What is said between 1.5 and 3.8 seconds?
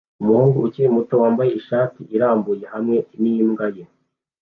ishati irambuye hamwe n'imbwa